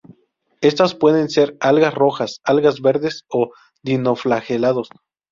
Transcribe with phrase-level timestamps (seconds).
[0.61, 3.51] Estas puede ser algas rojas, algas verdes o
[3.83, 4.89] dinoflagelados.